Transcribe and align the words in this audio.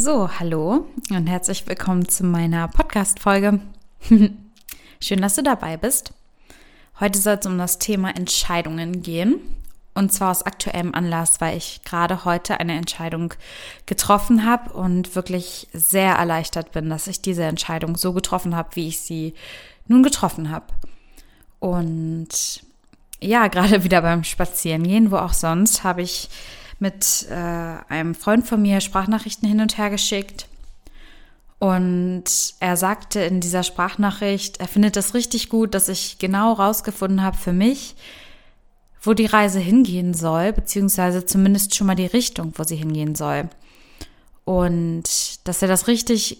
So, 0.00 0.30
hallo 0.38 0.86
und 1.10 1.26
herzlich 1.26 1.66
willkommen 1.66 2.08
zu 2.08 2.22
meiner 2.22 2.68
Podcast-Folge. 2.68 3.58
Schön, 5.00 5.20
dass 5.20 5.34
du 5.34 5.42
dabei 5.42 5.76
bist. 5.76 6.12
Heute 7.00 7.18
soll 7.18 7.38
es 7.40 7.46
um 7.46 7.58
das 7.58 7.80
Thema 7.80 8.16
Entscheidungen 8.16 9.02
gehen. 9.02 9.40
Und 9.94 10.12
zwar 10.12 10.30
aus 10.30 10.44
aktuellem 10.44 10.94
Anlass, 10.94 11.40
weil 11.40 11.56
ich 11.56 11.80
gerade 11.84 12.24
heute 12.24 12.60
eine 12.60 12.76
Entscheidung 12.76 13.34
getroffen 13.86 14.44
habe 14.44 14.72
und 14.72 15.16
wirklich 15.16 15.66
sehr 15.72 16.14
erleichtert 16.14 16.70
bin, 16.70 16.88
dass 16.90 17.08
ich 17.08 17.20
diese 17.20 17.42
Entscheidung 17.42 17.96
so 17.96 18.12
getroffen 18.12 18.54
habe, 18.54 18.76
wie 18.76 18.86
ich 18.86 19.00
sie 19.00 19.34
nun 19.88 20.04
getroffen 20.04 20.52
habe. 20.52 20.66
Und 21.58 22.62
ja, 23.20 23.48
gerade 23.48 23.82
wieder 23.82 24.02
beim 24.02 24.22
Spazierengehen, 24.22 25.10
wo 25.10 25.16
auch 25.16 25.32
sonst, 25.32 25.82
habe 25.82 26.02
ich 26.02 26.30
mit 26.78 27.26
äh, 27.30 27.34
einem 27.34 28.14
Freund 28.14 28.46
von 28.46 28.62
mir 28.62 28.80
Sprachnachrichten 28.80 29.48
hin 29.48 29.60
und 29.60 29.78
her 29.78 29.90
geschickt. 29.90 30.46
Und 31.58 32.24
er 32.60 32.76
sagte 32.76 33.20
in 33.20 33.40
dieser 33.40 33.64
Sprachnachricht, 33.64 34.60
er 34.60 34.68
findet 34.68 34.96
es 34.96 35.14
richtig 35.14 35.48
gut, 35.48 35.74
dass 35.74 35.88
ich 35.88 36.18
genau 36.18 36.52
rausgefunden 36.52 37.22
habe 37.22 37.36
für 37.36 37.52
mich, 37.52 37.96
wo 39.02 39.12
die 39.12 39.26
Reise 39.26 39.58
hingehen 39.58 40.14
soll, 40.14 40.52
beziehungsweise 40.52 41.26
zumindest 41.26 41.74
schon 41.74 41.88
mal 41.88 41.96
die 41.96 42.06
Richtung, 42.06 42.52
wo 42.56 42.62
sie 42.62 42.76
hingehen 42.76 43.16
soll. 43.16 43.48
Und 44.44 45.04
dass 45.44 45.60
er 45.62 45.68
das 45.68 45.88
richtig 45.88 46.38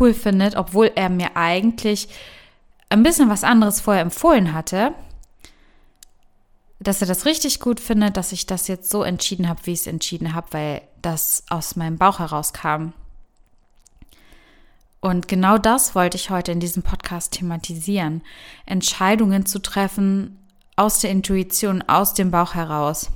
cool 0.00 0.14
findet, 0.14 0.56
obwohl 0.56 0.90
er 0.94 1.10
mir 1.10 1.36
eigentlich 1.36 2.08
ein 2.88 3.02
bisschen 3.02 3.28
was 3.28 3.44
anderes 3.44 3.80
vorher 3.80 4.02
empfohlen 4.02 4.52
hatte, 4.52 4.92
dass 6.86 7.00
er 7.00 7.08
das 7.08 7.26
richtig 7.26 7.58
gut 7.58 7.80
findet, 7.80 8.16
dass 8.16 8.30
ich 8.30 8.46
das 8.46 8.68
jetzt 8.68 8.90
so 8.90 9.02
entschieden 9.02 9.48
habe, 9.48 9.60
wie 9.64 9.72
ich 9.72 9.80
es 9.80 9.86
entschieden 9.88 10.34
habe, 10.34 10.46
weil 10.52 10.82
das 11.02 11.42
aus 11.50 11.74
meinem 11.74 11.98
Bauch 11.98 12.20
herauskam. 12.20 12.92
Und 15.00 15.26
genau 15.26 15.58
das 15.58 15.96
wollte 15.96 16.16
ich 16.16 16.30
heute 16.30 16.52
in 16.52 16.60
diesem 16.60 16.84
Podcast 16.84 17.32
thematisieren. 17.32 18.22
Entscheidungen 18.66 19.46
zu 19.46 19.60
treffen 19.60 20.38
aus 20.76 21.00
der 21.00 21.10
Intuition, 21.10 21.82
aus 21.82 22.14
dem 22.14 22.30
Bauch 22.30 22.54
heraus. 22.54 23.10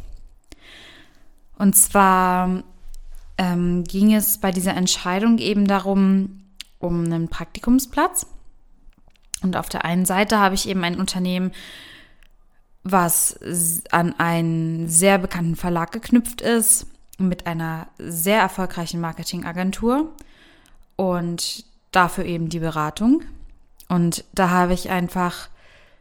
Und 1.56 1.76
zwar 1.76 2.64
ähm, 3.38 3.84
ging 3.84 4.14
es 4.14 4.38
bei 4.38 4.50
dieser 4.50 4.74
Entscheidung 4.74 5.38
eben 5.38 5.66
darum, 5.66 6.42
um 6.80 7.04
einen 7.04 7.28
Praktikumsplatz. 7.28 8.26
Und 9.42 9.56
auf 9.56 9.68
der 9.68 9.84
einen 9.84 10.06
Seite 10.06 10.38
habe 10.38 10.56
ich 10.56 10.68
eben 10.68 10.82
ein 10.82 10.98
Unternehmen, 10.98 11.52
was 12.82 13.38
an 13.90 14.14
einen 14.18 14.88
sehr 14.88 15.18
bekannten 15.18 15.56
Verlag 15.56 15.92
geknüpft 15.92 16.40
ist, 16.40 16.86
mit 17.18 17.46
einer 17.46 17.88
sehr 17.98 18.40
erfolgreichen 18.40 19.00
Marketingagentur 19.00 20.10
und 20.96 21.64
dafür 21.92 22.24
eben 22.24 22.48
die 22.48 22.60
Beratung. 22.60 23.22
Und 23.88 24.24
da 24.32 24.50
habe 24.50 24.72
ich 24.72 24.90
einfach 24.90 25.48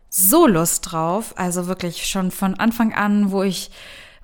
so 0.09 0.47
Lust 0.47 0.91
drauf, 0.91 1.33
also 1.37 1.67
wirklich 1.67 2.07
schon 2.07 2.31
von 2.31 2.55
Anfang 2.55 2.93
an, 2.93 3.31
wo 3.31 3.43
ich 3.43 3.71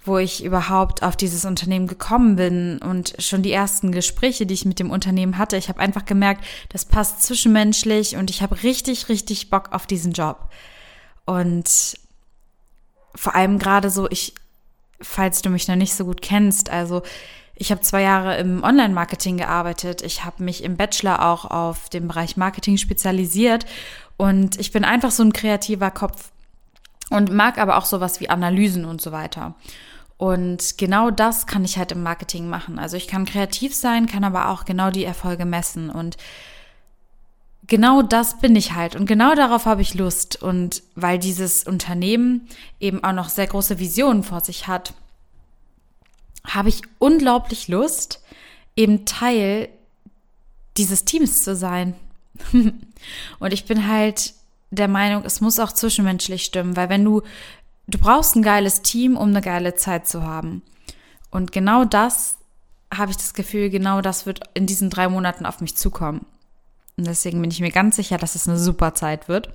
wo 0.06 0.20
ich 0.20 0.44
überhaupt 0.44 1.02
auf 1.02 1.16
dieses 1.16 1.46
Unternehmen 1.46 1.88
gekommen 1.88 2.36
bin 2.36 2.78
und 2.78 3.16
schon 3.18 3.42
die 3.42 3.52
ersten 3.52 3.92
Gespräche, 3.92 4.46
die 4.46 4.54
ich 4.54 4.66
mit 4.66 4.80
dem 4.80 4.92
Unternehmen 4.92 5.40
hatte, 5.40 5.58
ich 5.58 5.68
habe 5.68 5.80
einfach 5.80 6.06
gemerkt, 6.06 6.46
das 6.70 6.86
passt 6.86 7.24
zwischenmenschlich 7.24 8.16
und 8.16 8.30
ich 8.30 8.44
habe 8.44 8.62
richtig, 8.62 9.10
richtig 9.10 9.50
Bock 9.50 9.70
auf 9.72 9.88
diesen 9.88 10.14
Job. 10.14 10.52
Und 11.26 11.98
vor 13.16 13.36
allem 13.36 13.60
gerade 13.60 13.90
so, 13.90 14.10
ich, 14.10 14.36
falls 15.02 15.42
du 15.42 15.50
mich 15.50 15.68
noch 15.68 15.76
nicht 15.76 15.94
so 15.94 16.06
gut 16.06 16.22
kennst, 16.22 16.70
also 16.70 17.02
ich 17.56 17.72
habe 17.72 17.82
zwei 17.82 18.02
Jahre 18.02 18.38
im 18.38 18.64
Online-Marketing 18.64 19.38
gearbeitet. 19.38 20.02
Ich 20.02 20.26
habe 20.26 20.44
mich 20.44 20.64
im 20.64 20.76
Bachelor 20.76 21.26
auch 21.26 21.46
auf 21.46 21.90
den 21.90 22.08
Bereich 22.08 22.36
Marketing 22.36 22.78
spezialisiert 22.78 23.66
und 24.18 24.60
ich 24.60 24.72
bin 24.72 24.84
einfach 24.84 25.12
so 25.12 25.24
ein 25.24 25.32
kreativer 25.32 25.90
Kopf 25.90 26.32
und 27.10 27.32
mag 27.32 27.58
aber 27.58 27.78
auch 27.78 27.86
sowas 27.86 28.20
wie 28.20 28.30
Analysen 28.30 28.84
und 28.84 29.02
so 29.02 29.12
weiter. 29.12 29.56
Und 30.18 30.78
genau 30.78 31.12
das 31.12 31.46
kann 31.46 31.66
ich 31.66 31.78
halt 31.78 31.92
im 31.92 32.04
Marketing 32.04 32.50
machen. 32.50 32.80
Also 32.80 32.98
ich 32.98 33.08
kann 33.08 33.26
kreativ 33.26 33.76
sein, 33.76 34.06
kann 34.06 34.24
aber 34.24 34.50
auch 34.50 34.66
genau 34.66 34.90
die 34.90 35.04
Erfolge 35.04 35.46
messen 35.46 35.90
und 35.90 36.18
genau 37.68 38.02
das 38.02 38.40
bin 38.40 38.56
ich 38.56 38.74
halt 38.74 38.96
und 38.96 39.06
genau 39.06 39.36
darauf 39.36 39.66
habe 39.66 39.82
ich 39.82 39.94
Lust. 39.94 40.42
Und 40.42 40.84
weil 40.96 41.20
dieses 41.20 41.64
Unternehmen 41.64 42.48
eben 42.80 43.04
auch 43.04 43.14
noch 43.14 43.30
sehr 43.30 43.48
große 43.48 43.80
Visionen 43.80 44.24
vor 44.24 44.42
sich 44.42 44.68
hat, 44.68 44.94
habe 46.46 46.70
ich 46.70 46.82
unglaublich 47.00 47.68
Lust, 47.68 48.22
eben 48.76 49.06
Teil 49.06 49.70
dieses 50.78 51.06
Teams 51.06 51.44
zu 51.44 51.56
sein. 51.56 51.96
und 53.40 53.54
ich 53.54 53.66
bin 53.66 53.88
halt 53.88 54.34
der 54.72 54.88
Meinung, 54.88 55.24
es 55.26 55.42
muss 55.42 55.60
auch 55.60 55.72
zwischenmenschlich 55.72 56.44
stimmen, 56.44 56.76
weil 56.76 56.90
wenn 56.90 57.04
du, 57.04 57.22
du 57.88 57.98
brauchst 57.98 58.36
ein 58.36 58.44
geiles 58.44 58.82
Team, 58.82 59.16
um 59.16 59.30
eine 59.30 59.42
geile 59.42 59.76
Zeit 59.76 60.08
zu 60.08 60.24
haben. 60.24 60.62
Und 61.32 61.52
genau 61.52 61.86
das 61.86 62.38
habe 62.94 63.12
ich 63.12 63.18
das 63.18 63.34
Gefühl, 63.34 63.70
genau 63.70 64.02
das 64.02 64.26
wird 64.26 64.42
in 64.54 64.66
diesen 64.66 64.90
drei 64.90 65.08
Monaten 65.08 65.46
auf 65.46 65.62
mich 65.62 65.76
zukommen. 65.76 66.26
Und 66.98 67.08
deswegen 67.08 67.42
bin 67.42 67.52
ich 67.52 67.60
mir 67.60 67.72
ganz 67.72 67.96
sicher, 67.96 68.18
dass 68.18 68.36
es 68.36 68.48
eine 68.48 68.58
super 68.58 68.94
Zeit 68.94 69.28
wird. 69.28 69.50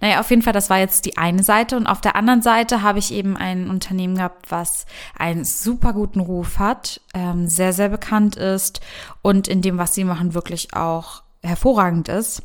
Naja, 0.00 0.20
auf 0.20 0.30
jeden 0.30 0.42
Fall, 0.42 0.52
das 0.52 0.68
war 0.68 0.78
jetzt 0.78 1.06
die 1.06 1.16
eine 1.16 1.42
Seite. 1.42 1.76
Und 1.76 1.86
auf 1.86 2.00
der 2.00 2.14
anderen 2.14 2.42
Seite 2.42 2.82
habe 2.82 2.98
ich 2.98 3.12
eben 3.12 3.36
ein 3.36 3.70
Unternehmen 3.70 4.16
gehabt, 4.16 4.50
was 4.50 4.86
einen 5.18 5.44
super 5.44 5.92
guten 5.92 6.20
Ruf 6.20 6.58
hat, 6.58 7.00
ähm, 7.14 7.48
sehr, 7.48 7.72
sehr 7.72 7.88
bekannt 7.88 8.36
ist 8.36 8.80
und 9.22 9.48
in 9.48 9.62
dem, 9.62 9.78
was 9.78 9.94
sie 9.94 10.04
machen, 10.04 10.34
wirklich 10.34 10.74
auch 10.74 11.22
hervorragend 11.42 12.08
ist. 12.08 12.42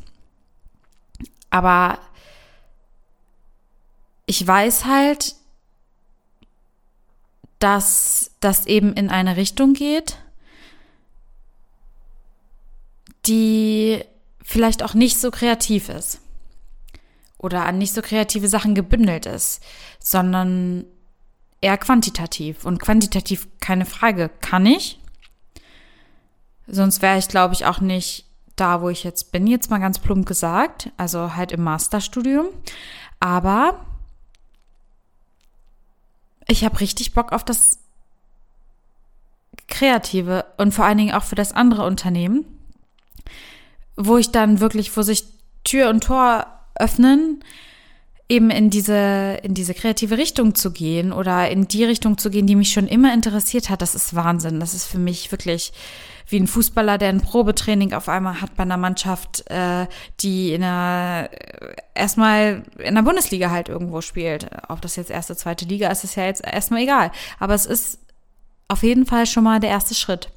Aber 1.50 1.98
ich 4.26 4.44
weiß 4.46 4.86
halt, 4.86 5.36
dass 7.58 8.32
das 8.40 8.66
eben 8.66 8.94
in 8.94 9.10
eine 9.10 9.36
Richtung 9.36 9.74
geht, 9.74 10.18
die 13.26 14.04
vielleicht 14.44 14.84
auch 14.84 14.94
nicht 14.94 15.18
so 15.18 15.32
kreativ 15.32 15.88
ist 15.88 16.20
oder 17.38 17.64
an 17.66 17.78
nicht 17.78 17.92
so 17.92 18.02
kreative 18.02 18.48
Sachen 18.48 18.74
gebündelt 18.74 19.26
ist, 19.26 19.62
sondern 19.98 20.84
eher 21.60 21.78
quantitativ. 21.78 22.64
Und 22.64 22.80
quantitativ 22.80 23.48
keine 23.60 23.86
Frage, 23.86 24.30
kann 24.40 24.66
ich. 24.66 25.00
Sonst 26.66 27.02
wäre 27.02 27.18
ich, 27.18 27.28
glaube 27.28 27.54
ich, 27.54 27.66
auch 27.66 27.80
nicht 27.80 28.26
da, 28.56 28.80
wo 28.80 28.88
ich 28.88 29.02
jetzt 29.02 29.32
bin, 29.32 29.46
jetzt 29.46 29.70
mal 29.70 29.78
ganz 29.78 29.98
plump 29.98 30.26
gesagt. 30.26 30.92
Also 30.96 31.34
halt 31.34 31.52
im 31.52 31.62
Masterstudium. 31.62 32.46
Aber 33.20 33.84
ich 36.46 36.64
habe 36.64 36.80
richtig 36.80 37.14
Bock 37.14 37.32
auf 37.32 37.44
das 37.44 37.78
Kreative 39.68 40.44
und 40.58 40.72
vor 40.72 40.84
allen 40.84 40.98
Dingen 40.98 41.14
auch 41.14 41.24
für 41.24 41.34
das 41.34 41.52
andere 41.52 41.86
Unternehmen 41.86 42.53
wo 43.96 44.16
ich 44.16 44.30
dann 44.30 44.60
wirklich, 44.60 44.96
wo 44.96 45.02
sich 45.02 45.24
Tür 45.64 45.88
und 45.90 46.04
Tor 46.04 46.46
öffnen, 46.74 47.42
eben 48.28 48.50
in 48.50 48.70
diese, 48.70 49.38
in 49.42 49.54
diese 49.54 49.74
kreative 49.74 50.16
Richtung 50.16 50.54
zu 50.54 50.72
gehen 50.72 51.12
oder 51.12 51.50
in 51.50 51.68
die 51.68 51.84
Richtung 51.84 52.16
zu 52.16 52.30
gehen, 52.30 52.46
die 52.46 52.56
mich 52.56 52.72
schon 52.72 52.88
immer 52.88 53.12
interessiert 53.12 53.68
hat, 53.68 53.82
das 53.82 53.94
ist 53.94 54.14
Wahnsinn. 54.14 54.60
Das 54.60 54.72
ist 54.74 54.86
für 54.86 54.98
mich 54.98 55.30
wirklich 55.30 55.72
wie 56.28 56.40
ein 56.40 56.46
Fußballer, 56.46 56.96
der 56.96 57.10
ein 57.10 57.20
Probetraining 57.20 57.92
auf 57.92 58.08
einmal 58.08 58.40
hat 58.40 58.56
bei 58.56 58.62
einer 58.62 58.78
Mannschaft, 58.78 59.48
äh, 59.50 59.86
die 60.20 60.54
in 60.54 60.64
einer, 60.64 61.28
erstmal 61.94 62.62
in 62.78 62.94
der 62.94 63.02
Bundesliga 63.02 63.50
halt 63.50 63.68
irgendwo 63.68 64.00
spielt. 64.00 64.48
Ob 64.68 64.80
das 64.80 64.96
jetzt 64.96 65.10
erste, 65.10 65.36
zweite 65.36 65.66
Liga 65.66 65.90
ist, 65.90 66.04
ist 66.04 66.16
ja 66.16 66.24
jetzt 66.24 66.42
erstmal 66.44 66.82
egal. 66.82 67.10
Aber 67.38 67.54
es 67.54 67.66
ist 67.66 67.98
auf 68.68 68.82
jeden 68.82 69.04
Fall 69.04 69.26
schon 69.26 69.44
mal 69.44 69.60
der 69.60 69.70
erste 69.70 69.94
Schritt. 69.94 70.30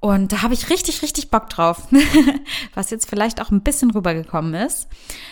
Und 0.00 0.32
da 0.32 0.40
habe 0.40 0.54
ich 0.54 0.70
richtig, 0.70 1.02
richtig 1.02 1.30
Bock 1.30 1.50
drauf, 1.50 1.86
was 2.74 2.88
jetzt 2.88 3.08
vielleicht 3.08 3.42
auch 3.42 3.50
ein 3.50 3.60
bisschen 3.60 3.90
rübergekommen 3.90 4.54
ist. 4.54 4.88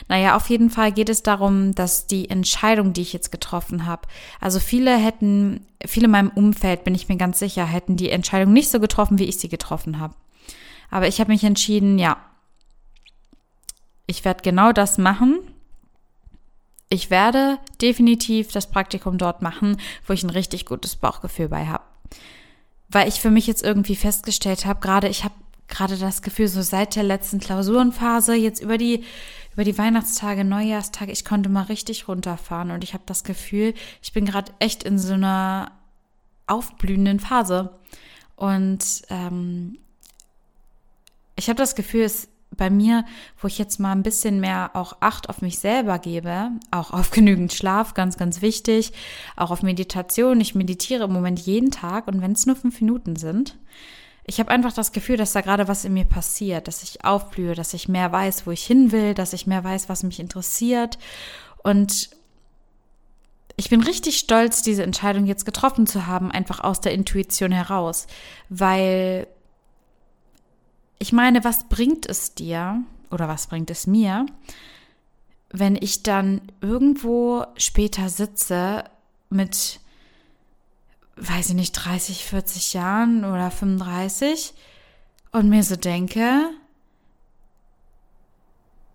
Naja, 0.09 0.37
auf 0.37 0.51
jeden 0.51 0.69
Fall 0.69 0.93
geht 0.93 1.09
es 1.09 1.23
darum, 1.23 1.75
dass 1.75 2.07
die 2.07 2.29
Entscheidung, 2.29 2.93
die 2.93 3.01
ich 3.01 3.15
jetzt 3.15 3.33
getroffen 3.33 3.87
habe, 3.87 4.07
also 4.43 4.61
viele 4.61 4.95
hätten, 4.95 5.67
viele 5.87 6.05
in 6.05 6.11
meinem 6.11 6.29
Umfeld, 6.29 6.85
bin 6.85 6.95
ich 6.95 7.09
mir 7.09 7.17
ganz 7.17 7.39
sicher, 7.39 7.65
hätten 7.65 7.97
die 7.97 8.11
Entscheidung 8.11 8.53
nicht 8.53 8.69
so 8.69 8.79
getroffen, 8.79 9.19
wie 9.19 9.25
ich 9.25 9.39
sie 9.39 9.49
getroffen 9.49 9.99
habe. 9.99 10.15
Aber 10.91 11.09
ich 11.09 11.19
habe 11.19 11.33
mich 11.33 11.45
entschieden, 11.45 11.99
ja, 11.99 12.19
ich 14.07 14.27
werde 14.27 14.43
genau 14.43 14.73
das 14.73 14.99
machen. 14.99 15.39
Ich 16.91 17.11
werde 17.11 17.59
definitiv 17.81 18.53
das 18.53 18.71
Praktikum 18.71 19.17
dort 19.17 19.41
machen, 19.41 19.79
wo 20.07 20.13
ich 20.13 20.23
ein 20.25 20.31
richtig 20.31 20.67
gutes 20.67 20.97
Bauchgefühl 20.97 21.49
bei 21.49 21.67
habe 21.67 21.85
weil 22.89 23.09
ich 23.09 23.21
für 23.21 23.31
mich 23.31 23.47
jetzt 23.47 23.63
irgendwie 23.63 23.97
festgestellt 23.97 24.67
habe, 24.67 24.81
gerade 24.81 25.09
ich 25.09 25.25
habe 25.25 25.35
gerade 25.69 25.99
das 25.99 26.23
Gefühl, 26.23 26.49
so 26.49 26.63
seit 26.63 26.97
der 26.97 27.03
letzten 27.03 27.41
Klausurenphase, 27.41 28.35
jetzt 28.35 28.63
über 28.63 28.79
die, 28.79 29.05
über 29.53 29.65
die 29.65 29.77
Weihnachtstage, 29.77 30.45
Neujahrstage, 30.45 31.13
ich 31.13 31.25
konnte 31.25 31.51
mal 31.51 31.65
richtig 31.65 32.09
runterfahren 32.09 32.71
und 32.71 32.83
ich 32.85 32.95
habe 32.95 33.05
das 33.07 33.23
Gefühl, 33.23 33.75
ich 34.03 34.13
bin 34.13 34.25
gerade 34.25 34.53
echt 34.59 34.83
in 34.83 34.99
so 34.99 35.13
einer 35.13 35.73
aufblühenden 36.47 37.21
Phase. 37.21 37.79
Und 38.35 39.03
ähm, 39.11 39.79
ich 41.37 41.49
habe 41.49 41.59
das 41.59 41.75
Gefühl, 41.75 42.03
es 42.03 42.29
bei 42.59 42.69
mir, 42.69 43.07
wo 43.41 43.49
ich 43.49 43.57
jetzt 43.57 43.81
mal 43.81 43.93
ein 43.93 44.03
bisschen 44.03 44.41
mehr 44.41 44.73
auch 44.75 44.99
Acht 45.01 45.31
auf 45.31 45.41
mich 45.41 45.59
selber 45.59 45.99
gebe, 45.99 46.51
auch 46.71 46.91
auf 46.91 47.11
genügend 47.13 47.55
Schlaf, 47.55 47.95
ganz, 47.95 48.19
ganz 48.19 48.43
wichtig, 48.43 48.93
auch 49.37 49.51
auf 49.51 49.63
Meditation. 49.63 50.43
Ich 50.43 50.55
meditiere 50.55 51.05
im 51.05 51.13
Moment 51.15 51.39
jeden 51.41 51.71
Tag 51.71 52.07
und 52.07 52.21
wenn 52.21 52.33
es 52.33 52.45
nur 52.45 52.57
fünf 52.57 52.81
Minuten 52.83 53.17
sind, 53.17 53.57
ich 54.25 54.39
habe 54.39 54.51
einfach 54.51 54.75
das 54.75 54.93
Gefühl, 54.93 55.17
dass 55.17 55.33
da 55.33 55.41
gerade 55.41 55.69
was 55.69 55.87
in 55.87 55.95
mir 55.95 56.05
passiert, 56.05 56.69
dass 56.69 56.83
ich 56.83 57.03
aufblühe, 57.03 57.55
dass 57.55 57.73
ich 57.73 57.89
mehr 57.89 58.13
weiß, 58.13 58.47
wo 58.47 58.51
ich 58.51 58.63
hin 58.63 58.93
will, 58.93 59.15
dass 59.15 59.33
ich 59.33 59.47
mehr 59.47 59.65
weiß, 59.65 59.89
was 59.89 60.03
mich 60.03 60.21
interessiert. 60.21 60.99
Und 61.63 62.11
ich 63.57 63.71
bin 63.71 63.83
richtig 63.83 64.19
stolz, 64.19 64.61
diese 64.61 64.83
Entscheidung 64.83 65.25
jetzt 65.25 65.47
getroffen 65.47 65.87
zu 65.87 66.07
haben, 66.07 66.31
einfach 66.31 66.61
aus 66.61 66.81
der 66.83 66.93
Intuition 66.93 67.53
heraus, 67.53 68.07
weil 68.51 69.27
ich 70.99 71.13
meine, 71.13 71.45
was 71.45 71.69
bringt 71.69 72.07
es 72.07 72.35
dir 72.35 72.83
oder 73.11 73.29
was 73.29 73.47
bringt 73.47 73.71
es 73.71 73.87
mir, 73.87 74.27
wenn 75.51 75.77
ich 75.77 76.03
dann 76.03 76.43
irgendwo 76.61 77.47
später 77.57 78.09
sitze 78.09 78.85
mit, 79.31 79.81
weiß 81.17 81.51
ich 81.51 81.55
nicht, 81.55 81.73
30, 81.73 82.25
40 82.25 82.75
Jahren 82.75 83.25
oder 83.25 83.51
35 83.51 84.55
und 85.33 85.49
mir 85.49 85.63
so 85.63 85.77
denke, 85.77 86.51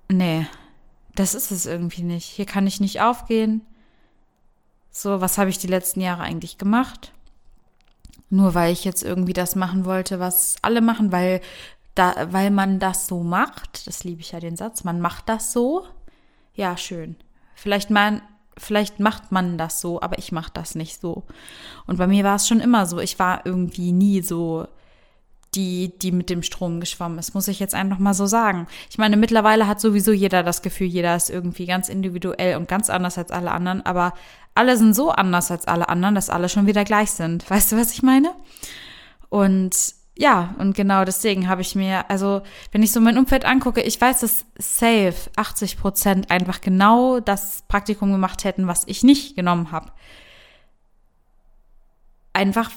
nee, 0.09 0.45
das 1.15 1.33
ist 1.33 1.51
es 1.51 1.65
irgendwie 1.65 2.03
nicht. 2.03 2.25
Hier 2.25 2.45
kann 2.45 2.67
ich 2.67 2.79
nicht 2.79 3.01
aufgehen. 3.01 3.61
So, 4.91 5.21
was 5.21 5.37
habe 5.37 5.49
ich 5.49 5.57
die 5.57 5.67
letzten 5.67 6.01
Jahre 6.01 6.23
eigentlich 6.23 6.57
gemacht? 6.57 7.13
Nur 8.29 8.53
weil 8.53 8.73
ich 8.73 8.83
jetzt 8.83 9.03
irgendwie 9.03 9.33
das 9.33 9.55
machen 9.55 9.85
wollte, 9.85 10.19
was 10.19 10.55
alle 10.61 10.81
machen, 10.81 11.11
weil 11.11 11.41
da, 11.95 12.27
weil 12.31 12.51
man 12.51 12.79
das 12.79 13.07
so 13.07 13.21
macht, 13.21 13.87
das 13.87 14.03
liebe 14.03 14.21
ich 14.21 14.31
ja 14.31 14.39
den 14.39 14.55
Satz, 14.55 14.83
man 14.83 14.99
macht 14.99 15.29
das 15.29 15.51
so. 15.51 15.85
Ja, 16.55 16.77
schön. 16.77 17.15
Vielleicht 17.55 17.89
man, 17.89 18.21
vielleicht 18.57 18.99
macht 18.99 19.31
man 19.31 19.57
das 19.57 19.79
so, 19.79 20.01
aber 20.01 20.17
ich 20.17 20.31
mache 20.31 20.51
das 20.53 20.75
nicht 20.75 20.99
so. 20.99 21.23
Und 21.85 21.97
bei 21.97 22.07
mir 22.07 22.23
war 22.23 22.35
es 22.35 22.47
schon 22.47 22.59
immer 22.59 22.85
so. 22.85 22.99
Ich 22.99 23.19
war 23.19 23.45
irgendwie 23.45 23.91
nie 23.91 24.21
so 24.21 24.67
die, 25.55 25.97
die 25.99 26.11
mit 26.11 26.29
dem 26.29 26.41
Strom 26.41 26.79
geschwommen 26.79 27.19
ist, 27.19 27.35
muss 27.35 27.47
ich 27.47 27.59
jetzt 27.59 27.75
einfach 27.75 27.99
mal 27.99 28.13
so 28.13 28.25
sagen. 28.25 28.67
Ich 28.89 28.97
meine, 28.97 29.17
mittlerweile 29.17 29.67
hat 29.67 29.79
sowieso 29.79 30.11
jeder 30.11 30.41
das 30.41 30.61
Gefühl, 30.61 30.87
jeder 30.87 31.15
ist 31.15 31.29
irgendwie 31.29 31.65
ganz 31.65 31.89
individuell 31.89 32.57
und 32.57 32.67
ganz 32.67 32.89
anders 32.89 33.19
als 33.19 33.31
alle 33.31 33.51
anderen, 33.51 33.85
aber 33.85 34.13
alle 34.55 34.77
sind 34.77 34.95
so 34.95 35.11
anders 35.11 35.51
als 35.51 35.67
alle 35.67 35.89
anderen, 35.89 36.15
dass 36.15 36.29
alle 36.29 36.49
schon 36.49 36.65
wieder 36.65 36.83
gleich 36.83 37.11
sind. 37.11 37.47
Weißt 37.49 37.71
du, 37.71 37.77
was 37.77 37.91
ich 37.91 38.01
meine? 38.01 38.31
Und 39.29 39.75
ja, 40.15 40.53
und 40.59 40.75
genau 40.75 41.05
deswegen 41.05 41.49
habe 41.49 41.61
ich 41.61 41.73
mir, 41.73 42.09
also 42.09 42.43
wenn 42.71 42.83
ich 42.83 42.91
so 42.91 43.01
mein 43.01 43.17
Umfeld 43.17 43.45
angucke, 43.45 43.81
ich 43.81 43.99
weiß, 43.99 44.19
dass 44.19 44.45
safe 44.59 45.15
80 45.35 45.77
Prozent 45.77 46.31
einfach 46.31 46.61
genau 46.61 47.19
das 47.19 47.63
Praktikum 47.67 48.11
gemacht 48.11 48.43
hätten, 48.43 48.67
was 48.67 48.83
ich 48.87 49.03
nicht 49.03 49.35
genommen 49.35 49.71
habe. 49.71 49.91
Einfach, 52.31 52.71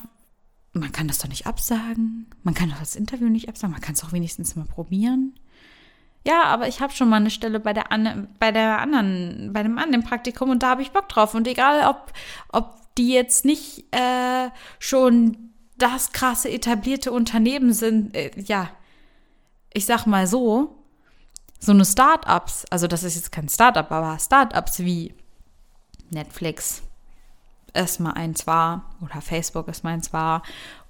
man 0.73 0.93
kann 0.93 1.09
das 1.09 1.19
doch 1.19 1.29
nicht 1.29 1.47
absagen, 1.47 2.27
man 2.43 2.55
kann 2.55 2.71
doch 2.71 2.79
das 2.79 2.97
Interview 2.97 3.29
nicht 3.29 3.51
absagen, 3.51 3.73
man 3.73 3.83
kann 3.83 3.95
es 3.95 4.05
auch 4.05 4.13
wenigstens 4.13 4.57
mal 4.57 4.65
probieren. 4.67 5.35
Ja, 6.27 6.45
aber 6.45 6.69
ich 6.69 6.81
habe 6.81 6.93
schon 6.93 7.09
mal 7.09 7.17
eine 7.17 7.31
Stelle 7.31 7.61
bei 7.61 7.75
der, 7.75 7.85
bei 8.41 8.51
der 8.51 8.81
anderen, 8.81 9.53
bei 9.53 9.63
dem 9.63 9.79
anderen 9.79 10.03
Praktikum 10.05 10.51
und 10.51 10.63
da 10.63 10.71
habe 10.71 10.83
ich 10.83 10.91
Bock 10.91 11.09
drauf. 11.09 11.35
Und 11.35 11.47
egal, 11.47 11.89
ob, 11.89 12.13
ob 12.49 12.95
die 12.97 13.13
jetzt 13.13 13.45
nicht 13.45 13.85
äh, 13.95 14.49
schon 14.79 15.53
das 15.79 16.13
krasse 16.13 16.51
etablierte 16.51 17.13
Unternehmen 17.13 17.73
sind, 17.73 18.15
äh, 18.15 18.31
ja, 18.37 18.71
ich 19.73 19.87
sag 19.87 20.07
mal 20.07 20.27
so, 20.27 20.77
so 21.59 21.73
eine 21.73 21.85
Startups, 21.85 22.65
also 22.71 22.87
das 22.87 23.03
ist 23.03 23.17
jetzt 23.17 23.33
kein 23.33 23.49
Startup, 23.49 23.91
aber 23.91 24.19
Startups 24.19 24.81
wie 24.81 25.15
Netflix 26.11 26.83
ist 27.75 28.01
mal 28.01 28.13
eins 28.13 28.47
war 28.47 28.95
oder 29.03 29.21
Facebook 29.21 29.69
ist 29.69 29.85
meins 29.85 30.13
war 30.13 30.43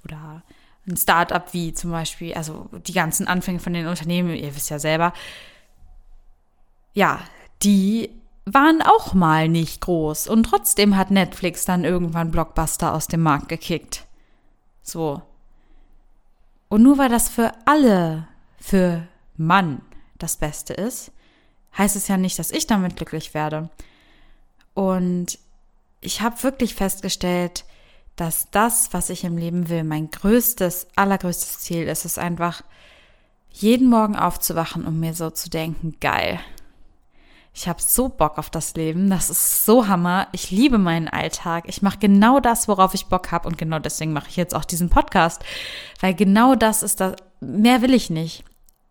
oder 0.05 0.43
ein 0.89 0.97
Startup 0.97 1.53
wie 1.53 1.73
zum 1.73 1.91
Beispiel, 1.91 2.35
also 2.35 2.69
die 2.87 2.93
ganzen 2.93 3.27
Anfänge 3.27 3.59
von 3.59 3.73
den 3.73 3.89
Unternehmen, 3.89 4.35
ihr 4.37 4.55
wisst 4.55 4.71
ja 4.71 4.79
selber, 4.79 5.13
ja, 6.95 7.21
die 7.63 8.11
waren 8.45 8.81
auch 8.83 9.13
mal 9.13 9.49
nicht 9.49 9.81
groß 9.81 10.29
und 10.29 10.45
trotzdem 10.45 10.97
hat 10.97 11.11
Netflix 11.11 11.65
dann 11.65 11.85
irgendwann 11.85 12.31
Blockbuster 12.31 12.95
aus 12.95 13.09
dem 13.09 13.23
Markt 13.23 13.49
gekickt. 13.49 14.06
So. 14.87 15.21
Und 16.69 16.83
nur 16.83 16.97
weil 16.97 17.09
das 17.09 17.29
für 17.29 17.53
alle, 17.65 18.29
für 18.59 19.07
Mann 19.37 19.83
das 20.19 20.37
Beste 20.37 20.73
ist, 20.73 21.11
heißt 21.77 21.97
es 21.97 22.09
ja 22.09 22.17
nicht, 22.17 22.39
dass 22.39 22.53
ich 22.53 22.67
damit 22.67 22.97
glücklich 22.97 23.35
werde. 23.35 23.69
Und 24.75 25.39
ich 26.01 26.23
habe 26.23 26.43
wirklich 26.43 26.75
festgestellt, 26.75 27.65
dass 28.15 28.51
das, 28.51 28.93
was 28.93 29.11
ich 29.11 29.25
im 29.25 29.37
Leben 29.37 29.69
will, 29.69 29.85
mein 29.85 30.11
größtes, 30.11 30.89
allergrößtes 30.97 31.59
Ziel 31.59 31.87
ist, 31.89 32.05
ist 32.05 32.19
einfach 32.19 32.63
jeden 33.51 33.89
Morgen 33.89 34.17
aufzuwachen 34.17 34.85
und 34.87 35.01
mir 35.01 35.15
so 35.15 35.31
zu 35.31 35.51
denken, 35.51 35.97
geil, 36.01 36.41
ich 37.57 37.69
habe 37.69 37.81
so 37.81 38.11
Bock 38.11 38.37
auf 38.37 38.51
das 38.51 38.75
Leben. 38.75 39.09
Das 39.09 39.31
ist 39.31 39.65
so 39.65 39.89
Hammer. 39.89 40.29
Ich 40.33 40.51
liebe 40.51 40.77
meinen 40.77 41.09
Alltag. 41.09 41.65
Ich 41.69 41.81
mache 41.81 41.99
genau 41.99 42.39
das, 42.39 42.69
worauf 42.69 42.93
ich 42.93 43.07
Bock 43.07 43.33
habe. 43.33 43.49
Und 43.49 43.57
genau 43.57 43.79
deswegen 43.79 44.13
mache 44.13 44.29
ich 44.29 44.37
jetzt 44.37 44.55
auch 44.55 44.67
diesen 44.67 44.91
Podcast. 44.91 45.43
Weil 46.03 46.13
genau 46.13 46.55
das 46.55 46.83
ist 46.83 47.01
das. 47.01 47.17
Mehr 47.41 47.81
will 47.81 47.95
ich 47.95 48.11
nicht. 48.11 48.45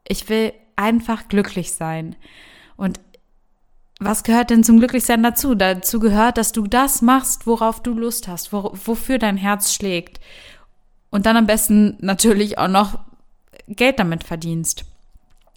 Ich 0.08 0.30
will 0.30 0.52
einfach 0.76 1.28
glücklich 1.28 1.74
sein. 1.74 2.16
Und 2.76 3.00
was 4.00 4.24
gehört 4.24 4.50
denn 4.50 4.64
zum 4.64 4.80
Glücklichsein 4.80 5.22
dazu? 5.22 5.54
Dazu 5.54 6.00
gehört, 6.00 6.40
dass 6.40 6.52
du 6.52 6.66
das 6.66 7.04
machst, 7.04 7.46
worauf 7.46 7.84
du 7.84 7.94
Lust 7.94 8.28
hast, 8.28 8.52
wo, 8.52 8.72
wofür 8.84 9.20
dein 9.20 9.38
Herz 9.38 9.76
schlägt. 9.76 10.20
Und 11.12 11.28
dann 11.28 11.38
am 11.38 11.46
besten 11.46 11.98
natürlich 12.00 12.58
auch 12.58 12.68
noch 12.68 12.98
Geld 13.68 14.00
damit 14.00 14.24
verdienst. 14.24 14.86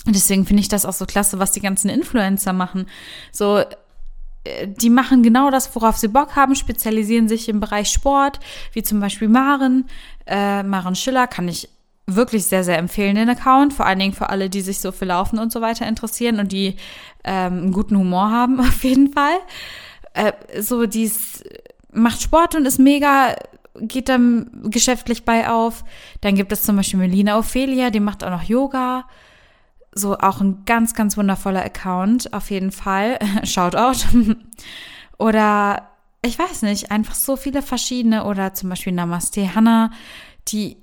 Und 0.09 0.17
deswegen 0.17 0.47
finde 0.47 0.63
ich 0.63 0.69
das 0.69 0.87
auch 0.87 0.95
so 0.95 1.05
klasse, 1.05 1.39
was 1.39 1.53
die 1.53 1.61
ganzen 1.61 1.91
Influencer 1.91 2.55
machen. 2.55 2.87
So, 3.31 3.59
äh, 3.59 4.67
die 4.67 4.89
machen 4.89 5.23
genau 5.23 5.51
das, 5.51 5.75
worauf 5.77 5.99
sie 5.99 6.09
Bock 6.09 6.35
haben, 6.35 6.55
spezialisieren 6.55 7.29
sich 7.29 7.47
im 7.51 7.61
Bereich 7.61 7.91
Sport, 7.91 8.41
wie 8.73 8.83
zum 8.83 9.01
Beispiel 9.01 9.29
Maren. 9.29 9.85
Äh, 10.25 10.63
Maren 10.63 10.95
Schiller 10.95 11.27
kann 11.27 11.47
ich 11.47 11.69
wirklich 12.07 12.47
sehr, 12.47 12.65
sehr 12.65 12.79
empfehlen, 12.79 13.17
den 13.17 13.29
Account. 13.29 13.75
Vor 13.75 13.85
allen 13.85 13.99
Dingen 13.99 14.15
für 14.15 14.31
alle, 14.31 14.49
die 14.49 14.63
sich 14.63 14.81
so 14.81 14.93
für 14.93 15.05
Laufen 15.05 15.39
und 15.39 15.53
so 15.53 15.61
weiter 15.61 15.87
interessieren 15.87 16.41
und 16.41 16.53
die 16.53 16.77
ähm, 17.23 17.59
einen 17.59 17.73
guten 17.73 17.99
Humor 17.99 18.31
haben, 18.31 18.59
auf 18.61 18.83
jeden 18.85 19.13
Fall. 19.13 19.37
Äh, 20.15 20.33
so, 20.63 20.87
die 20.87 21.13
macht 21.93 22.23
Sport 22.23 22.55
und 22.55 22.65
ist 22.65 22.79
mega 22.79 23.37
geht 23.79 24.09
dann 24.09 24.71
geschäftlich 24.71 25.27
bei 25.27 25.51
auf. 25.51 25.85
Dann 26.23 26.35
gibt 26.35 26.51
es 26.51 26.63
zum 26.63 26.77
Beispiel 26.77 26.99
Melina 26.99 27.39
Ophelia, 27.39 27.91
die 27.91 28.01
macht 28.01 28.25
auch 28.25 28.31
noch 28.31 28.45
Yoga 28.45 29.05
so 29.93 30.19
auch 30.19 30.41
ein 30.41 30.65
ganz, 30.65 30.95
ganz 30.95 31.17
wundervoller 31.17 31.65
Account, 31.65 32.33
auf 32.33 32.51
jeden 32.51 32.73
Fall. 32.73 33.19
Shoutout. 33.45 34.05
oder 35.19 35.89
ich 36.23 36.39
weiß 36.39 36.63
nicht, 36.63 36.91
einfach 36.91 37.15
so 37.15 37.37
viele 37.37 37.63
verschiedene 37.63 38.25
oder 38.25 38.55
zum 38.55 38.69
Beispiel 38.69 38.93
Namaste 38.93 39.55
Hannah, 39.55 39.91
die 40.49 40.77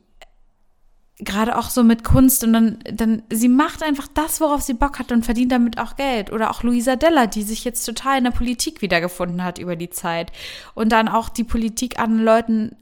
gerade 1.19 1.57
auch 1.57 1.69
so 1.69 1.83
mit 1.83 2.03
Kunst 2.03 2.43
und 2.43 2.53
dann, 2.53 2.79
dann, 2.91 3.23
sie 3.29 3.47
macht 3.47 3.83
einfach 3.83 4.07
das, 4.13 4.41
worauf 4.41 4.61
sie 4.61 4.73
Bock 4.73 4.99
hat 4.99 5.11
und 5.11 5.23
verdient 5.23 5.51
damit 5.51 5.79
auch 5.79 5.95
Geld. 5.95 6.31
Oder 6.31 6.51
auch 6.51 6.63
Luisa 6.63 6.97
Della, 6.97 7.25
die 7.25 7.43
sich 7.43 7.63
jetzt 7.63 7.85
total 7.85 8.17
in 8.17 8.25
der 8.25 8.31
Politik 8.31 8.81
wiedergefunden 8.81 9.43
hat 9.43 9.57
über 9.57 9.75
die 9.77 9.89
Zeit 9.89 10.31
und 10.73 10.91
dann 10.91 11.07
auch 11.07 11.29
die 11.29 11.45
Politik 11.45 11.99
an 11.99 12.19
Leuten 12.19 12.75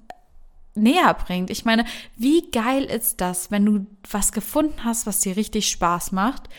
näher 0.75 1.13
bringt. 1.13 1.49
Ich 1.49 1.65
meine, 1.65 1.85
wie 2.15 2.49
geil 2.51 2.83
ist 2.83 3.21
das, 3.21 3.51
wenn 3.51 3.65
du 3.65 3.85
was 4.09 4.31
gefunden 4.31 4.83
hast, 4.83 5.05
was 5.05 5.19
dir 5.19 5.37
richtig 5.37 5.69
Spaß 5.69 6.11
macht 6.11 6.49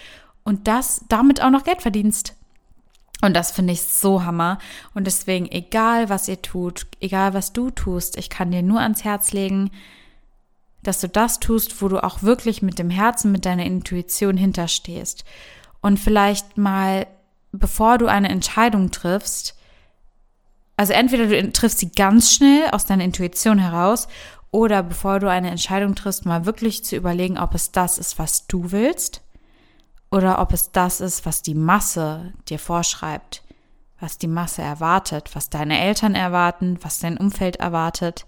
und 0.45 0.69
das 0.69 1.05
damit 1.09 1.43
auch 1.43 1.51
noch 1.51 1.65
Geld 1.65 1.83
verdienst? 1.83 2.37
Und 3.23 3.35
das 3.35 3.53
finde 3.53 3.73
ich 3.73 3.83
so 3.83 4.25
hammer. 4.25 4.59
Und 4.93 5.07
deswegen, 5.07 5.51
egal 5.51 6.11
was 6.11 6.29
ihr 6.29 6.43
tut, 6.43 6.87
egal 7.01 7.33
was 7.33 7.53
du 7.53 7.71
tust, 7.71 8.19
ich 8.19 8.29
kann 8.29 8.51
dir 8.51 8.63
nur 8.63 8.81
ans 8.81 9.05
Herz 9.05 9.33
legen, 9.33 9.71
dass 10.83 11.01
du 11.01 11.09
das 11.09 11.41
tust, 11.41 11.81
wo 11.81 11.89
du 11.89 12.05
auch 12.05 12.23
wirklich 12.23 12.61
mit 12.61 12.79
dem 12.79 12.91
Herzen, 12.91 13.33
mit 13.33 13.47
deiner 13.47 13.65
Intuition 13.65 14.37
hinterstehst. 14.37 15.25
Und 15.81 15.99
vielleicht 15.99 16.59
mal, 16.59 17.07
bevor 17.53 17.97
du 17.97 18.07
eine 18.07 18.29
Entscheidung 18.29 18.91
triffst, 18.91 19.57
also 20.77 20.93
entweder 20.93 21.27
du 21.27 21.53
triffst 21.53 21.79
sie 21.79 21.91
ganz 21.91 22.33
schnell 22.33 22.69
aus 22.73 22.87
deiner 22.87 23.05
Intuition 23.05 23.59
heraus 23.59 24.09
oder 24.51 24.83
bevor 24.83 25.21
du 25.21 25.31
eine 25.31 25.51
Entscheidung 25.51 25.95
triffst, 25.95 26.27
mal 26.27 26.47
wirklich 26.47 26.85
zu 26.85 26.97
überlegen, 26.97 27.39
ob 27.39 27.55
es 27.55 27.73
das 27.73 27.99
ist, 27.99 28.19
was 28.19 28.47
du 28.47 28.73
willst 28.73 29.23
oder 30.11 30.41
ob 30.41 30.53
es 30.53 30.71
das 30.71 31.01
ist, 31.01 31.27
was 31.27 31.43
die 31.43 31.55
Masse 31.55 32.33
dir 32.49 32.59
vorschreibt, 32.59 33.43
was 33.99 34.19
die 34.19 34.29
Masse 34.29 34.63
erwartet, 34.63 35.31
was 35.35 35.51
deine 35.51 35.81
Eltern 35.81 36.15
erwarten, 36.15 36.79
was 36.83 36.99
dein 36.99 37.17
Umfeld 37.17 37.57
erwartet. 37.57 38.27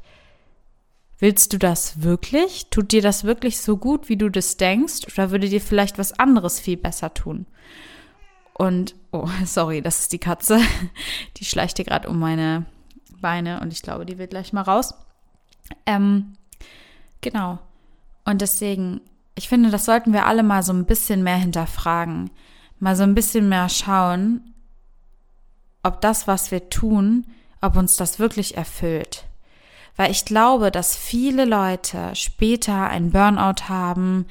Willst 1.18 1.52
du 1.52 1.58
das 1.58 2.02
wirklich? 2.02 2.70
Tut 2.70 2.92
dir 2.92 3.02
das 3.02 3.24
wirklich 3.24 3.60
so 3.60 3.76
gut, 3.76 4.08
wie 4.08 4.16
du 4.16 4.28
das 4.28 4.56
denkst? 4.56 5.06
Oder 5.12 5.30
würde 5.30 5.48
dir 5.48 5.60
vielleicht 5.60 5.98
was 5.98 6.12
anderes 6.18 6.60
viel 6.60 6.76
besser 6.76 7.14
tun? 7.14 7.46
Und, 8.58 8.94
oh, 9.12 9.28
sorry, 9.44 9.82
das 9.82 10.00
ist 10.00 10.12
die 10.12 10.18
Katze. 10.18 10.60
Die 11.36 11.44
schleicht 11.44 11.76
hier 11.76 11.84
gerade 11.84 12.08
um 12.08 12.18
meine 12.18 12.64
Beine 13.20 13.60
und 13.60 13.72
ich 13.72 13.82
glaube, 13.82 14.06
die 14.06 14.18
wird 14.18 14.30
gleich 14.30 14.52
mal 14.52 14.62
raus. 14.62 14.94
Ähm, 15.84 16.36
genau. 17.20 17.58
Und 18.25 18.40
deswegen, 18.40 19.00
ich 19.34 19.48
finde, 19.48 19.70
das 19.70 19.84
sollten 19.84 20.12
wir 20.12 20.26
alle 20.26 20.42
mal 20.42 20.62
so 20.62 20.72
ein 20.72 20.86
bisschen 20.86 21.22
mehr 21.22 21.36
hinterfragen. 21.36 22.30
Mal 22.78 22.96
so 22.96 23.02
ein 23.02 23.14
bisschen 23.14 23.48
mehr 23.48 23.68
schauen, 23.68 24.54
ob 25.82 26.00
das, 26.00 26.26
was 26.26 26.50
wir 26.50 26.68
tun, 26.68 27.26
ob 27.60 27.76
uns 27.76 27.96
das 27.96 28.18
wirklich 28.18 28.56
erfüllt. 28.56 29.25
Weil 29.96 30.10
ich 30.10 30.25
glaube, 30.25 30.70
dass 30.70 30.96
viele 30.96 31.44
Leute 31.44 32.14
später 32.14 32.88
ein 32.88 33.10
Burnout 33.10 33.68
haben, 33.68 34.26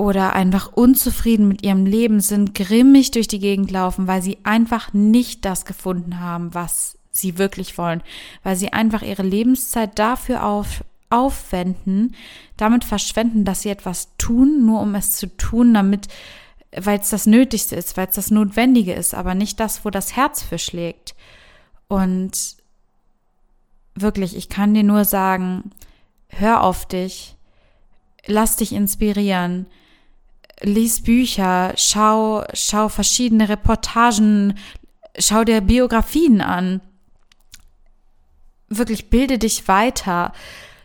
oder 0.00 0.32
einfach 0.32 0.72
unzufrieden 0.72 1.46
mit 1.46 1.62
ihrem 1.62 1.84
Leben 1.84 2.20
sind, 2.20 2.54
grimmig 2.54 3.10
durch 3.10 3.28
die 3.28 3.38
Gegend 3.38 3.70
laufen, 3.70 4.06
weil 4.06 4.22
sie 4.22 4.38
einfach 4.44 4.94
nicht 4.94 5.44
das 5.44 5.66
gefunden 5.66 6.20
haben, 6.20 6.54
was 6.54 6.96
sie 7.10 7.36
wirklich 7.36 7.76
wollen, 7.76 8.02
weil 8.42 8.56
sie 8.56 8.72
einfach 8.72 9.02
ihre 9.02 9.22
Lebenszeit 9.22 9.98
dafür 9.98 10.46
auf, 10.46 10.82
aufwenden, 11.10 12.14
damit 12.56 12.84
verschwenden, 12.84 13.44
dass 13.44 13.60
sie 13.60 13.68
etwas 13.68 14.08
tun, 14.16 14.64
nur 14.64 14.80
um 14.80 14.94
es 14.94 15.16
zu 15.16 15.26
tun, 15.36 15.74
damit, 15.74 16.08
weil 16.74 16.98
es 16.98 17.10
das 17.10 17.26
Nötigste 17.26 17.76
ist, 17.76 17.98
weil 17.98 18.08
es 18.08 18.14
das 18.14 18.30
Notwendige 18.30 18.94
ist, 18.94 19.12
aber 19.12 19.34
nicht 19.34 19.60
das, 19.60 19.84
wo 19.84 19.90
das 19.90 20.16
Herz 20.16 20.42
für 20.42 20.58
schlägt. 20.58 21.14
Und 21.88 22.56
wirklich, 23.94 24.34
ich 24.34 24.48
kann 24.48 24.72
dir 24.72 24.84
nur 24.84 25.04
sagen, 25.04 25.72
hör 26.28 26.62
auf 26.62 26.86
dich, 26.86 27.36
lass 28.24 28.56
dich 28.56 28.72
inspirieren, 28.72 29.66
lies 30.62 31.02
Bücher, 31.02 31.72
schau, 31.76 32.44
schau 32.52 32.88
verschiedene 32.88 33.48
Reportagen, 33.48 34.58
schau 35.18 35.44
dir 35.44 35.60
Biografien 35.60 36.40
an. 36.40 36.80
Wirklich 38.68 39.10
bilde 39.10 39.38
dich 39.38 39.68
weiter. 39.68 40.32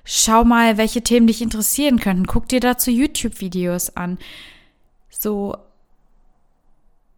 Schau 0.03 0.44
mal, 0.44 0.77
welche 0.77 1.01
Themen 1.01 1.27
dich 1.27 1.41
interessieren 1.41 2.00
könnten. 2.00 2.27
Guck 2.27 2.48
dir 2.48 2.60
dazu 2.60 2.91
YouTube-Videos 2.91 3.96
an. 3.96 4.17
So, 5.10 5.55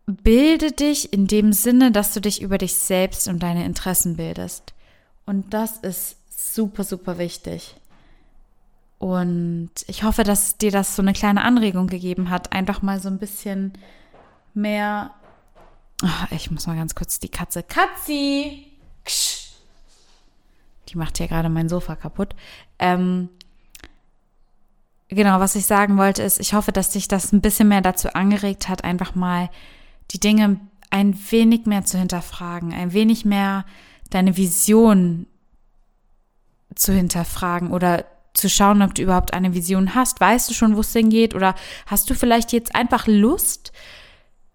bilde 0.05 0.71
dich 0.71 1.11
in 1.13 1.27
dem 1.27 1.53
Sinne, 1.53 1.91
dass 1.91 2.13
du 2.13 2.21
dich 2.21 2.41
über 2.41 2.57
dich 2.57 2.73
selbst 2.75 3.27
und 3.27 3.43
deine 3.43 3.65
Interessen 3.65 4.15
bildest. 4.15 4.73
Und 5.25 5.53
das 5.53 5.77
ist 5.77 6.15
super, 6.29 6.83
super 6.83 7.17
wichtig. 7.17 7.75
Und 8.99 9.71
ich 9.87 10.03
hoffe, 10.03 10.23
dass 10.23 10.57
dir 10.57 10.71
das 10.71 10.95
so 10.95 11.01
eine 11.01 11.13
kleine 11.13 11.43
Anregung 11.43 11.87
gegeben 11.87 12.29
hat, 12.29 12.53
einfach 12.53 12.81
mal 12.81 12.99
so 12.99 13.09
ein 13.09 13.19
bisschen 13.19 13.73
mehr. 14.53 15.11
Oh, 16.03 16.25
ich 16.31 16.49
muss 16.51 16.67
mal 16.67 16.75
ganz 16.75 16.95
kurz 16.95 17.19
die 17.19 17.29
Katze. 17.29 17.63
Katzi! 17.63 18.71
Ksch. 19.05 19.51
Die 20.89 20.97
macht 20.97 21.19
ja 21.19 21.27
gerade 21.27 21.49
mein 21.49 21.69
Sofa 21.69 21.95
kaputt. 21.95 22.35
Ähm, 22.79 23.29
genau, 25.09 25.39
was 25.39 25.55
ich 25.55 25.65
sagen 25.65 25.97
wollte, 25.97 26.23
ist, 26.23 26.39
ich 26.39 26.53
hoffe, 26.53 26.71
dass 26.71 26.91
dich 26.91 27.07
das 27.07 27.31
ein 27.33 27.41
bisschen 27.41 27.67
mehr 27.67 27.81
dazu 27.81 28.13
angeregt 28.13 28.69
hat, 28.69 28.83
einfach 28.83 29.15
mal 29.15 29.49
die 30.11 30.19
Dinge 30.19 30.59
ein 30.89 31.17
wenig 31.31 31.65
mehr 31.65 31.83
zu 31.83 31.97
hinterfragen, 31.99 32.73
ein 32.73 32.93
wenig 32.93 33.25
mehr 33.25 33.65
deine 34.09 34.37
Vision 34.37 35.27
zu 36.75 36.93
hinterfragen 36.93 37.71
oder 37.71 38.05
zu 38.37 38.49
schauen, 38.49 38.81
ob 38.81 38.93
du 38.93 39.01
überhaupt 39.01 39.33
eine 39.33 39.53
Vision 39.53 39.95
hast. 39.95 40.19
Weißt 40.21 40.49
du 40.49 40.53
schon, 40.53 40.75
wo 40.75 40.81
es 40.81 40.93
hingeht? 40.93 41.35
Oder 41.35 41.55
hast 41.85 42.09
du 42.09 42.13
vielleicht 42.13 42.53
jetzt 42.53 42.75
einfach 42.75 43.07
Lust 43.07 43.71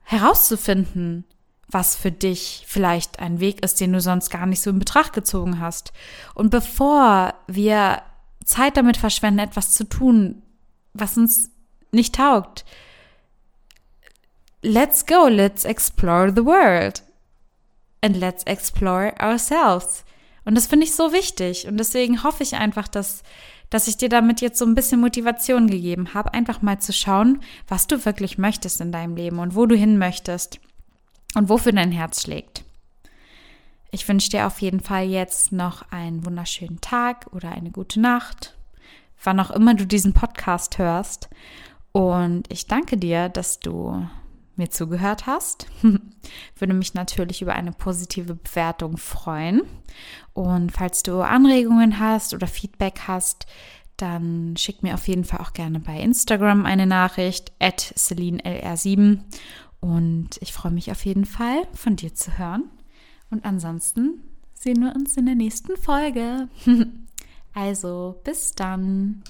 herauszufinden, 0.02 1.24
was 1.68 1.96
für 1.96 2.12
dich 2.12 2.64
vielleicht 2.66 3.18
ein 3.18 3.40
Weg 3.40 3.64
ist, 3.64 3.80
den 3.80 3.92
du 3.92 4.00
sonst 4.00 4.30
gar 4.30 4.46
nicht 4.46 4.60
so 4.60 4.70
in 4.70 4.78
Betracht 4.78 5.12
gezogen 5.12 5.60
hast? 5.60 5.92
Und 6.34 6.50
bevor 6.50 7.34
wir 7.46 8.02
Zeit 8.44 8.76
damit 8.76 8.96
verschwenden, 8.96 9.40
etwas 9.40 9.72
zu 9.72 9.84
tun, 9.84 10.42
was 10.94 11.16
uns 11.16 11.50
nicht 11.90 12.14
taugt, 12.14 12.64
let's 14.62 15.06
go, 15.06 15.26
let's 15.28 15.64
explore 15.64 16.32
the 16.34 16.44
world. 16.44 17.02
And 18.04 18.16
let's 18.16 18.42
explore 18.44 19.14
ourselves. 19.20 20.04
Und 20.44 20.56
das 20.56 20.66
finde 20.66 20.86
ich 20.86 20.94
so 20.94 21.12
wichtig. 21.12 21.66
Und 21.66 21.78
deswegen 21.78 22.22
hoffe 22.22 22.42
ich 22.42 22.54
einfach, 22.54 22.88
dass 22.88 23.22
dass 23.72 23.88
ich 23.88 23.96
dir 23.96 24.10
damit 24.10 24.42
jetzt 24.42 24.58
so 24.58 24.66
ein 24.66 24.74
bisschen 24.74 25.00
Motivation 25.00 25.66
gegeben 25.66 26.12
habe, 26.12 26.34
einfach 26.34 26.60
mal 26.60 26.78
zu 26.78 26.92
schauen, 26.92 27.40
was 27.66 27.86
du 27.86 28.04
wirklich 28.04 28.36
möchtest 28.36 28.82
in 28.82 28.92
deinem 28.92 29.16
Leben 29.16 29.38
und 29.38 29.54
wo 29.54 29.64
du 29.64 29.74
hin 29.74 29.96
möchtest 29.96 30.60
und 31.34 31.48
wofür 31.48 31.72
dein 31.72 31.90
Herz 31.90 32.20
schlägt. 32.20 32.64
Ich 33.90 34.06
wünsche 34.06 34.28
dir 34.28 34.46
auf 34.46 34.60
jeden 34.60 34.80
Fall 34.80 35.06
jetzt 35.06 35.52
noch 35.52 35.90
einen 35.90 36.26
wunderschönen 36.26 36.82
Tag 36.82 37.28
oder 37.32 37.50
eine 37.50 37.70
gute 37.70 37.98
Nacht, 37.98 38.54
wann 39.24 39.40
auch 39.40 39.50
immer 39.50 39.72
du 39.72 39.86
diesen 39.86 40.12
Podcast 40.12 40.76
hörst. 40.76 41.30
Und 41.92 42.52
ich 42.52 42.66
danke 42.66 42.98
dir, 42.98 43.30
dass 43.30 43.58
du 43.58 44.06
mir 44.56 44.70
zugehört 44.70 45.26
hast. 45.26 45.66
Würde 46.58 46.74
mich 46.74 46.94
natürlich 46.94 47.42
über 47.42 47.54
eine 47.54 47.72
positive 47.72 48.34
Bewertung 48.34 48.96
freuen. 48.96 49.62
Und 50.32 50.72
falls 50.72 51.02
du 51.02 51.20
Anregungen 51.20 51.98
hast 51.98 52.34
oder 52.34 52.46
Feedback 52.46 53.02
hast, 53.06 53.46
dann 53.96 54.56
schick 54.56 54.82
mir 54.82 54.94
auf 54.94 55.06
jeden 55.06 55.24
Fall 55.24 55.40
auch 55.40 55.52
gerne 55.52 55.78
bei 55.78 56.00
Instagram 56.00 56.66
eine 56.66 56.86
Nachricht, 56.86 57.52
at 57.60 57.80
CelineLR7. 57.80 59.20
Und 59.80 60.30
ich 60.40 60.52
freue 60.52 60.72
mich 60.72 60.90
auf 60.90 61.04
jeden 61.04 61.24
Fall, 61.24 61.66
von 61.72 61.96
dir 61.96 62.14
zu 62.14 62.38
hören. 62.38 62.64
Und 63.30 63.44
ansonsten 63.44 64.22
sehen 64.54 64.80
wir 64.80 64.94
uns 64.94 65.16
in 65.16 65.26
der 65.26 65.34
nächsten 65.34 65.76
Folge. 65.76 66.48
also, 67.54 68.20
bis 68.24 68.52
dann. 68.52 69.22